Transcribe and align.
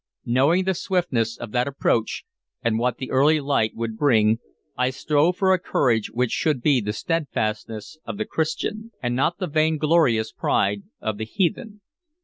Knowing 0.25 0.63
the 0.63 0.73
swiftness 0.73 1.37
of 1.37 1.51
that 1.51 1.67
approach, 1.67 2.25
and 2.63 2.79
what 2.79 2.97
the 2.97 3.11
early 3.11 3.39
light 3.39 3.75
would 3.75 3.95
bring, 3.99 4.39
I 4.75 4.89
strove 4.89 5.37
for 5.37 5.53
a 5.53 5.59
courage 5.59 6.09
which 6.09 6.31
should 6.31 6.59
be 6.59 6.81
the 6.81 6.91
steadfastness 6.91 7.99
of 8.03 8.17
the 8.17 8.25
Christian, 8.25 8.91
and 9.03 9.15
not 9.15 9.37
the 9.37 9.45
vainglorious 9.45 10.31
pride 10.31 10.81
of 11.01 11.19
the 11.19 11.25
heathen. 11.25 11.81